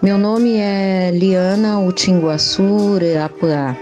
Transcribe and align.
Meu 0.00 0.16
nome 0.16 0.56
é 0.56 1.10
Liana 1.12 1.80
Utinguaçu 1.80 2.96
Reapuá. 2.98 3.76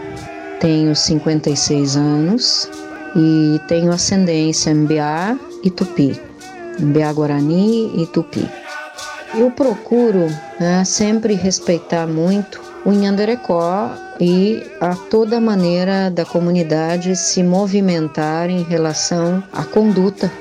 Tenho 0.58 0.96
56 0.96 1.96
anos 1.96 2.70
e 3.14 3.60
tenho 3.68 3.92
ascendência 3.92 4.74
Mbiá 4.74 5.38
e 5.62 5.70
Tupi. 5.70 6.18
Mbiá 6.78 7.12
Guarani 7.12 7.92
e 8.00 8.06
Tupi. 8.06 8.48
Eu 9.34 9.50
procuro 9.50 10.28
né, 10.58 10.82
sempre 10.84 11.34
respeitar 11.34 12.06
muito 12.06 12.58
o 12.86 12.90
Nhanderecó 12.90 13.90
e 14.18 14.62
a 14.80 14.94
toda 14.94 15.38
maneira 15.38 16.10
da 16.10 16.24
comunidade 16.24 17.16
se 17.16 17.42
movimentar 17.42 18.48
em 18.48 18.62
relação 18.62 19.44
à 19.52 19.62
conduta 19.62 20.32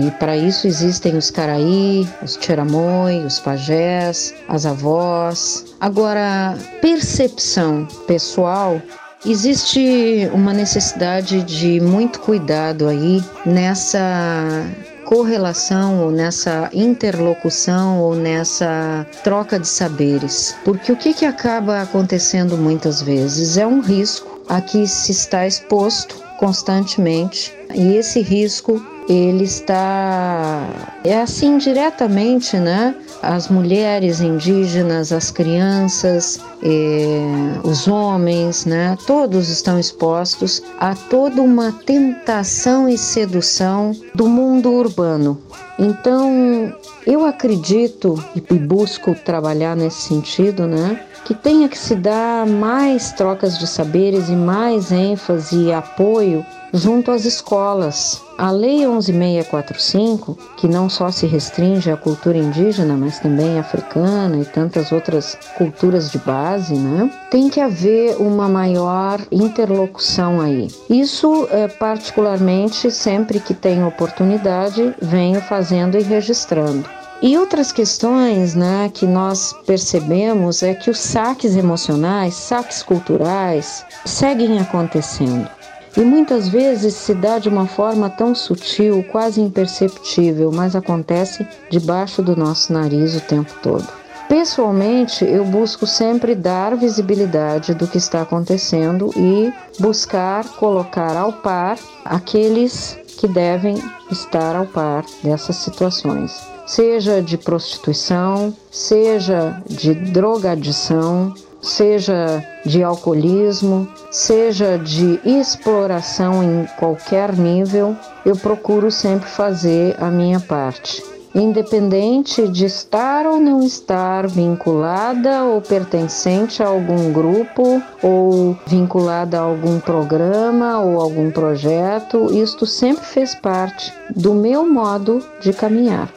e 0.00 0.10
para 0.12 0.36
isso 0.36 0.66
existem 0.66 1.16
os 1.16 1.30
caraí, 1.30 2.06
os 2.22 2.36
tiramoi, 2.36 3.24
os 3.24 3.38
pajés, 3.40 4.34
as 4.48 4.64
avós. 4.64 5.64
Agora, 5.80 6.56
percepção 6.80 7.86
pessoal 8.06 8.80
Existe 9.24 10.28
uma 10.32 10.52
necessidade 10.52 11.44
de 11.44 11.80
muito 11.80 12.18
cuidado 12.18 12.88
aí 12.88 13.22
nessa 13.46 14.66
correlação 15.04 16.02
ou 16.02 16.10
nessa 16.10 16.68
interlocução 16.72 18.00
ou 18.00 18.16
nessa 18.16 19.06
troca 19.22 19.60
de 19.60 19.68
saberes. 19.68 20.56
Porque 20.64 20.90
o 20.90 20.96
que, 20.96 21.14
que 21.14 21.24
acaba 21.24 21.82
acontecendo 21.82 22.58
muitas 22.58 23.00
vezes 23.00 23.56
é 23.56 23.64
um 23.64 23.80
risco 23.80 24.40
a 24.48 24.60
que 24.60 24.88
se 24.88 25.12
está 25.12 25.46
exposto 25.46 26.16
constantemente 26.38 27.54
e 27.72 27.94
esse 27.94 28.20
risco 28.20 28.84
ele 29.08 29.44
está 29.44 30.66
é 31.04 31.20
assim 31.20 31.58
diretamente, 31.58 32.56
né? 32.56 32.94
As 33.22 33.48
mulheres 33.48 34.20
indígenas, 34.20 35.12
as 35.12 35.30
crianças, 35.30 36.40
eh, 36.62 37.58
os 37.62 37.86
homens, 37.86 38.64
né? 38.64 38.96
Todos 39.06 39.48
estão 39.48 39.78
expostos 39.78 40.62
a 40.78 40.94
toda 40.94 41.42
uma 41.42 41.72
tentação 41.72 42.88
e 42.88 42.96
sedução 42.96 43.92
do 44.14 44.28
mundo 44.28 44.72
urbano. 44.72 45.40
Então, 45.82 46.72
eu 47.04 47.26
acredito 47.26 48.14
e 48.36 48.56
busco 48.56 49.16
trabalhar 49.16 49.74
nesse 49.74 50.02
sentido, 50.02 50.64
né? 50.64 51.00
Que 51.24 51.34
tenha 51.34 51.68
que 51.68 51.76
se 51.76 51.96
dar 51.96 52.46
mais 52.46 53.10
trocas 53.10 53.58
de 53.58 53.66
saberes 53.66 54.28
e 54.28 54.36
mais 54.36 54.92
ênfase 54.92 55.56
e 55.56 55.72
apoio 55.72 56.46
junto 56.72 57.10
às 57.10 57.24
escolas. 57.24 58.22
A 58.38 58.52
Lei 58.52 58.86
11645, 58.86 60.38
que 60.56 60.68
não 60.68 60.88
só 60.88 61.10
se 61.10 61.26
restringe 61.26 61.90
à 61.90 61.96
cultura 61.96 62.38
indígena, 62.38 62.96
mas 62.96 63.18
também 63.18 63.58
africana 63.58 64.36
e 64.36 64.44
tantas 64.44 64.92
outras 64.92 65.36
culturas 65.58 66.12
de 66.12 66.18
base, 66.18 66.74
né? 66.74 67.10
Tem 67.32 67.48
que 67.48 67.62
haver 67.62 68.20
uma 68.20 68.46
maior 68.46 69.18
interlocução 69.32 70.38
aí. 70.38 70.68
Isso, 70.90 71.48
é, 71.50 71.66
particularmente, 71.66 72.90
sempre 72.90 73.40
que 73.40 73.54
tenho 73.54 73.88
oportunidade, 73.88 74.94
venho 75.00 75.40
fazendo 75.40 75.96
e 75.96 76.02
registrando. 76.02 76.84
E 77.22 77.38
outras 77.38 77.72
questões 77.72 78.54
né, 78.54 78.90
que 78.92 79.06
nós 79.06 79.54
percebemos 79.64 80.62
é 80.62 80.74
que 80.74 80.90
os 80.90 80.98
saques 80.98 81.56
emocionais, 81.56 82.34
saques 82.34 82.82
culturais, 82.82 83.82
seguem 84.04 84.58
acontecendo 84.58 85.48
e 85.96 86.00
muitas 86.00 86.48
vezes 86.48 86.94
se 86.94 87.14
dá 87.14 87.38
de 87.38 87.48
uma 87.48 87.66
forma 87.66 88.08
tão 88.08 88.34
sutil, 88.34 89.04
quase 89.10 89.40
imperceptível, 89.40 90.50
mas 90.50 90.74
acontece 90.74 91.46
debaixo 91.70 92.22
do 92.22 92.34
nosso 92.34 92.72
nariz 92.72 93.14
o 93.14 93.20
tempo 93.20 93.52
todo. 93.62 94.01
Pessoalmente, 94.32 95.26
eu 95.26 95.44
busco 95.44 95.86
sempre 95.86 96.34
dar 96.34 96.74
visibilidade 96.74 97.74
do 97.74 97.86
que 97.86 97.98
está 97.98 98.22
acontecendo 98.22 99.10
e 99.14 99.52
buscar 99.78 100.48
colocar 100.56 101.14
ao 101.18 101.34
par 101.34 101.78
aqueles 102.02 102.98
que 103.18 103.28
devem 103.28 103.76
estar 104.10 104.56
ao 104.56 104.64
par 104.64 105.04
dessas 105.22 105.56
situações, 105.56 106.34
seja 106.66 107.20
de 107.20 107.36
prostituição, 107.36 108.56
seja 108.70 109.62
de 109.68 109.92
drogadição, 109.92 111.34
seja 111.60 112.42
de 112.64 112.82
alcoolismo, 112.82 113.86
seja 114.10 114.78
de 114.78 115.20
exploração 115.26 116.42
em 116.42 116.66
qualquer 116.78 117.36
nível, 117.36 117.94
eu 118.24 118.34
procuro 118.34 118.90
sempre 118.90 119.28
fazer 119.28 119.94
a 120.02 120.10
minha 120.10 120.40
parte. 120.40 121.12
Independente 121.34 122.46
de 122.46 122.66
estar 122.66 123.26
ou 123.26 123.40
não 123.40 123.62
estar 123.62 124.26
vinculada 124.26 125.44
ou 125.44 125.62
pertencente 125.62 126.62
a 126.62 126.66
algum 126.66 127.10
grupo 127.10 127.82
ou 128.02 128.56
vinculada 128.66 129.38
a 129.38 129.42
algum 129.42 129.80
programa 129.80 130.80
ou 130.80 131.00
algum 131.00 131.30
projeto, 131.30 132.30
isto 132.32 132.66
sempre 132.66 133.04
fez 133.06 133.34
parte 133.34 133.92
do 134.14 134.34
meu 134.34 134.68
modo 134.68 135.24
de 135.40 135.54
caminhar. 135.54 136.12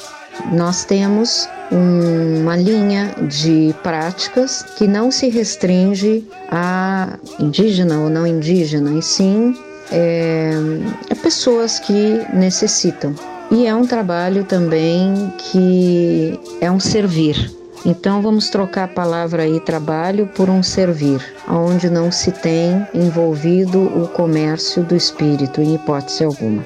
Nós 0.51 0.83
temos 0.83 1.47
uma 1.71 2.57
linha 2.57 3.15
de 3.27 3.73
práticas 3.81 4.63
que 4.77 4.85
não 4.85 5.09
se 5.11 5.29
restringe 5.29 6.27
a 6.51 7.17
indígena 7.39 7.99
ou 7.99 8.09
não 8.09 8.27
indígena, 8.27 8.91
e 8.91 9.01
sim 9.01 9.55
é, 9.91 10.51
a 11.09 11.15
pessoas 11.15 11.79
que 11.79 12.21
necessitam. 12.33 13.15
E 13.55 13.65
é 13.65 13.73
um 13.73 13.87
trabalho 13.87 14.43
também 14.43 15.31
que 15.37 16.37
é 16.59 16.69
um 16.69 16.77
servir. 16.77 17.55
Então 17.85 18.21
vamos 18.21 18.49
trocar 18.49 18.83
a 18.83 18.87
palavra 18.89 19.43
aí 19.43 19.61
trabalho 19.61 20.27
por 20.35 20.49
um 20.49 20.61
servir, 20.61 21.23
onde 21.47 21.89
não 21.89 22.11
se 22.11 22.33
tem 22.33 22.85
envolvido 22.93 23.81
o 23.81 24.09
comércio 24.09 24.83
do 24.83 24.93
espírito 24.93 25.61
em 25.61 25.75
hipótese 25.75 26.25
alguma. 26.25 26.65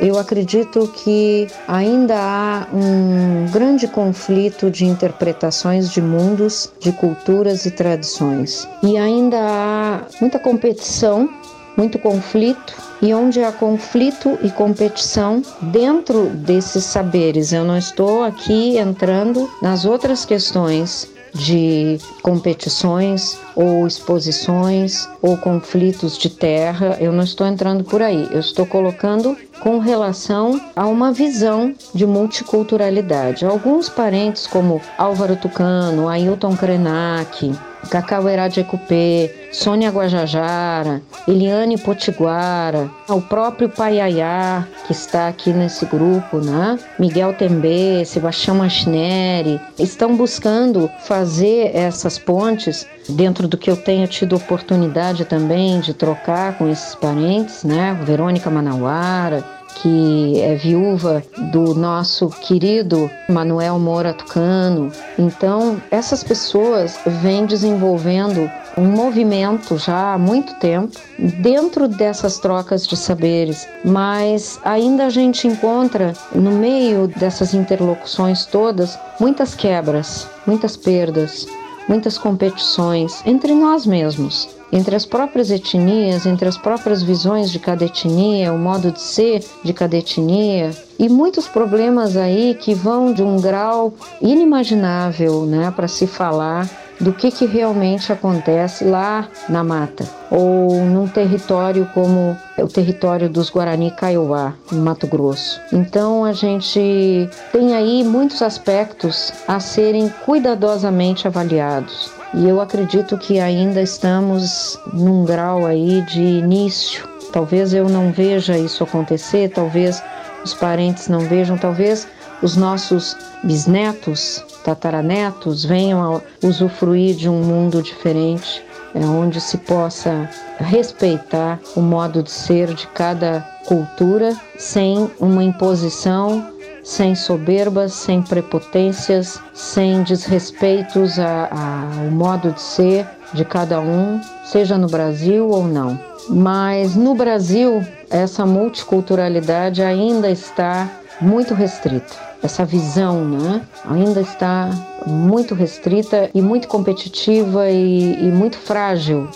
Eu 0.00 0.18
acredito 0.18 0.88
que 0.88 1.46
ainda 1.68 2.16
há 2.16 2.66
um 2.74 3.46
grande 3.52 3.86
conflito 3.86 4.70
de 4.70 4.86
interpretações 4.86 5.90
de 5.90 6.00
mundos, 6.00 6.72
de 6.80 6.90
culturas 6.90 7.66
e 7.66 7.70
tradições. 7.70 8.66
E 8.82 8.96
ainda 8.96 9.36
há 9.38 10.00
muita 10.18 10.38
competição, 10.38 11.28
muito 11.76 11.98
conflito, 11.98 12.74
e 13.02 13.14
onde 13.14 13.42
há 13.42 13.50
conflito 13.50 14.38
e 14.42 14.50
competição 14.50 15.42
dentro 15.62 16.26
desses 16.30 16.84
saberes. 16.84 17.52
Eu 17.52 17.64
não 17.64 17.76
estou 17.76 18.22
aqui 18.22 18.76
entrando 18.76 19.50
nas 19.62 19.84
outras 19.84 20.24
questões 20.24 21.08
de 21.34 21.98
competições 22.22 23.38
ou 23.54 23.86
exposições 23.86 25.08
ou 25.22 25.36
conflitos 25.36 26.18
de 26.18 26.28
terra. 26.28 26.96
Eu 27.00 27.12
não 27.12 27.24
estou 27.24 27.46
entrando 27.46 27.84
por 27.84 28.02
aí. 28.02 28.28
Eu 28.30 28.40
estou 28.40 28.66
colocando 28.66 29.36
com 29.60 29.78
relação 29.78 30.60
a 30.74 30.86
uma 30.86 31.12
visão 31.12 31.74
de 31.94 32.06
multiculturalidade. 32.06 33.44
Alguns 33.44 33.88
parentes, 33.88 34.46
como 34.46 34.80
Álvaro 34.98 35.36
Tucano, 35.36 36.08
Ailton 36.08 36.56
Krenak, 36.56 37.52
Cacauerá 37.88 38.48
de 38.48 38.60
Ecupê, 38.60 39.48
Sônia 39.52 39.90
Guajajara, 39.90 41.02
Eliane 41.26 41.78
Potiguara, 41.78 42.90
o 43.08 43.20
próprio 43.20 43.68
Paiaiá, 43.68 44.66
que 44.86 44.92
está 44.92 45.28
aqui 45.28 45.50
nesse 45.50 45.86
grupo, 45.86 46.38
né? 46.38 46.78
Miguel 46.98 47.34
Tembê, 47.34 48.04
Sebastião 48.04 48.56
Machineri, 48.56 49.60
estão 49.78 50.16
buscando 50.16 50.90
fazer 51.04 51.74
essas 51.74 52.18
pontes 52.18 52.86
dentro 53.08 53.48
do 53.48 53.56
que 53.56 53.70
eu 53.70 53.76
tenho 53.76 54.06
tido 54.06 54.36
oportunidade 54.36 55.24
também 55.24 55.80
de 55.80 55.92
trocar 55.94 56.56
com 56.56 56.68
esses 56.68 56.94
parentes, 56.94 57.64
né? 57.64 57.98
Verônica 58.04 58.48
Manauara, 58.50 59.44
que 59.76 60.40
é 60.40 60.54
viúva 60.54 61.22
do 61.52 61.74
nosso 61.74 62.28
querido 62.28 63.10
Manuel 63.28 63.78
Moura 63.78 64.12
Tucano. 64.12 64.92
Então, 65.18 65.80
essas 65.90 66.22
pessoas 66.22 66.98
vêm 67.06 67.46
desenvolvendo 67.46 68.50
um 68.76 68.84
movimento 68.84 69.76
já 69.78 70.14
há 70.14 70.18
muito 70.18 70.54
tempo 70.54 70.96
dentro 71.18 71.88
dessas 71.88 72.38
trocas 72.38 72.86
de 72.86 72.96
saberes, 72.96 73.68
mas 73.84 74.60
ainda 74.64 75.06
a 75.06 75.10
gente 75.10 75.46
encontra 75.46 76.12
no 76.34 76.52
meio 76.52 77.08
dessas 77.08 77.52
interlocuções 77.52 78.46
todas 78.46 78.98
muitas 79.18 79.54
quebras, 79.54 80.26
muitas 80.46 80.76
perdas, 80.76 81.46
muitas 81.88 82.16
competições 82.16 83.22
entre 83.26 83.54
nós 83.54 83.86
mesmos 83.86 84.59
entre 84.72 84.94
as 84.94 85.04
próprias 85.04 85.50
etnias, 85.50 86.26
entre 86.26 86.48
as 86.48 86.56
próprias 86.56 87.02
visões 87.02 87.50
de 87.50 87.58
cada 87.58 87.84
etnia, 87.84 88.52
o 88.52 88.58
modo 88.58 88.90
de 88.90 89.00
ser 89.00 89.44
de 89.62 89.72
cada 89.72 89.96
etnia, 89.96 90.70
e 90.98 91.08
muitos 91.08 91.48
problemas 91.48 92.16
aí 92.16 92.54
que 92.54 92.74
vão 92.74 93.12
de 93.12 93.22
um 93.22 93.40
grau 93.40 93.94
inimaginável, 94.20 95.46
né, 95.46 95.72
para 95.74 95.88
se 95.88 96.06
falar 96.06 96.68
do 97.00 97.12
que, 97.12 97.30
que 97.30 97.46
realmente 97.46 98.12
acontece 98.12 98.84
lá 98.84 99.26
na 99.48 99.64
mata 99.64 100.06
ou 100.30 100.84
num 100.84 101.08
território 101.08 101.88
como 101.94 102.36
o 102.58 102.68
território 102.68 103.28
dos 103.28 103.48
Guarani 103.48 103.90
Kaiowá, 103.90 104.52
no 104.70 104.82
Mato 104.82 105.06
Grosso. 105.06 105.60
Então 105.72 106.24
a 106.24 106.32
gente 106.32 107.28
tem 107.50 107.74
aí 107.74 108.04
muitos 108.04 108.42
aspectos 108.42 109.32
a 109.48 109.58
serem 109.58 110.10
cuidadosamente 110.26 111.26
avaliados. 111.26 112.19
E 112.32 112.48
eu 112.48 112.60
acredito 112.60 113.18
que 113.18 113.40
ainda 113.40 113.82
estamos 113.82 114.78
num 114.92 115.24
grau 115.24 115.66
aí 115.66 116.02
de 116.02 116.22
início. 116.22 117.08
Talvez 117.32 117.74
eu 117.74 117.88
não 117.88 118.12
veja 118.12 118.56
isso 118.56 118.84
acontecer, 118.84 119.50
talvez 119.50 120.02
os 120.44 120.54
parentes 120.54 121.08
não 121.08 121.20
vejam, 121.20 121.58
talvez 121.58 122.06
os 122.42 122.56
nossos 122.56 123.16
bisnetos, 123.42 124.44
tataranetos 124.64 125.64
venham 125.64 126.02
a 126.02 126.46
usufruir 126.46 127.14
de 127.14 127.28
um 127.28 127.42
mundo 127.42 127.82
diferente, 127.82 128.64
é 128.94 129.00
onde 129.00 129.40
se 129.40 129.58
possa 129.58 130.28
respeitar 130.58 131.60
o 131.76 131.80
modo 131.80 132.22
de 132.22 132.30
ser 132.30 132.74
de 132.74 132.86
cada 132.88 133.40
cultura 133.66 134.34
sem 134.58 135.10
uma 135.20 135.44
imposição, 135.44 136.46
sem 136.90 137.14
soberbas, 137.14 137.92
sem 137.92 138.20
prepotências, 138.20 139.40
sem 139.54 140.02
desrespeitos 140.02 141.20
ao 141.20 142.10
modo 142.10 142.50
de 142.50 142.60
ser 142.60 143.06
de 143.32 143.44
cada 143.44 143.80
um, 143.80 144.20
seja 144.44 144.76
no 144.76 144.88
Brasil 144.88 145.48
ou 145.48 145.68
não. 145.68 145.96
Mas 146.28 146.96
no 146.96 147.14
Brasil, 147.14 147.80
essa 148.10 148.44
multiculturalidade 148.44 149.82
ainda 149.82 150.28
está 150.28 150.90
muito 151.20 151.54
restrita 151.54 152.30
essa 152.42 152.64
visão 152.64 153.22
né, 153.22 153.60
ainda 153.84 154.22
está 154.22 154.70
muito 155.06 155.54
restrita 155.54 156.30
e 156.34 156.40
muito 156.40 156.66
competitiva 156.68 157.68
e, 157.68 158.14
e 158.14 158.32
muito 158.32 158.56
frágil. 158.56 159.28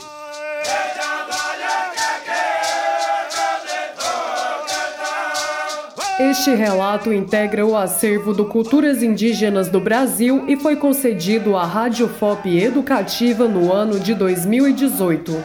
Este 6.19 6.55
relato 6.55 7.13
integra 7.13 7.67
o 7.67 7.77
acervo 7.77 8.33
do 8.33 8.45
Culturas 8.45 9.03
Indígenas 9.03 9.69
do 9.69 9.81
Brasil 9.81 10.45
e 10.47 10.57
foi 10.57 10.77
concedido 10.77 11.57
à 11.57 11.65
Rádio 11.65 12.09
FOP 12.09 12.57
Educativa 12.57 13.49
no 13.49 13.73
ano 13.73 13.99
de 13.99 14.15
2018. 14.15 15.45